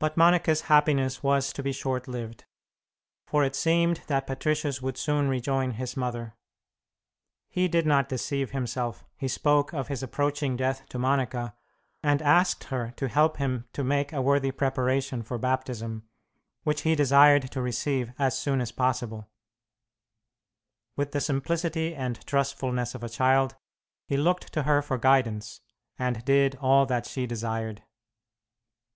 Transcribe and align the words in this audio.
But 0.00 0.16
Monica's 0.16 0.62
happiness 0.62 1.22
was 1.22 1.52
to 1.52 1.62
be 1.62 1.72
short 1.72 2.08
lived, 2.08 2.46
for 3.26 3.44
it 3.44 3.54
seemed 3.54 4.00
that 4.06 4.26
Patricius 4.26 4.80
would 4.80 4.96
soon 4.96 5.28
rejoin 5.28 5.72
his 5.72 5.94
mother. 5.94 6.32
He 7.50 7.68
did 7.68 7.84
not 7.84 8.08
deceive 8.08 8.52
himself. 8.52 9.04
He 9.18 9.28
spoke 9.28 9.74
of 9.74 9.88
his 9.88 10.02
approaching 10.02 10.56
death 10.56 10.88
to 10.88 10.98
Monica, 10.98 11.54
and 12.02 12.22
asked 12.22 12.64
her 12.72 12.92
to 12.92 13.08
help 13.08 13.36
him 13.36 13.66
to 13.74 13.84
make 13.84 14.10
a 14.14 14.22
worthy 14.22 14.50
preparation 14.52 15.22
for 15.22 15.36
Baptism, 15.36 16.02
which 16.62 16.80
he 16.80 16.94
desired 16.94 17.50
to 17.52 17.60
receive 17.60 18.14
as 18.18 18.38
soon 18.38 18.62
as 18.62 18.72
possible. 18.72 19.28
With 20.96 21.12
the 21.12 21.20
simplicity 21.20 21.94
and 21.94 22.24
trustfulness 22.26 22.94
of 22.94 23.04
a 23.04 23.10
child, 23.10 23.56
he 24.06 24.16
looked 24.16 24.50
to 24.54 24.62
her 24.62 24.80
for 24.80 24.96
guidance, 24.96 25.60
and 25.98 26.24
did 26.24 26.54
all 26.54 26.86
that 26.86 27.04
she 27.04 27.26
desired. 27.26 27.82